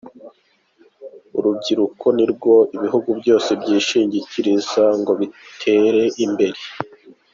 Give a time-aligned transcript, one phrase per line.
[1.37, 6.59] Urubyiruko nirwo ibihugu byose byishingikiriza ngo bitere imbere.